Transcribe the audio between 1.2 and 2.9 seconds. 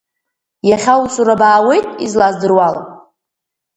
баауеит, излаздыруала?